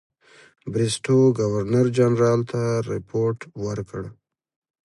بریسټو 0.73 1.17
ګورنرجنرال 1.39 2.39
ته 2.51 2.61
رپوټ 2.89 3.37
ورکړ. 3.65 4.03